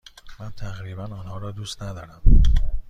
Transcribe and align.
من 0.39 0.51
تقریبا 0.51 1.03
آنها 1.03 1.37
را 1.37 1.51
دوست 1.51 1.83
ندارم. 1.83 2.21